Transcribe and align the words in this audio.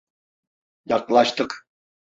Yaklaştık. 0.85 1.67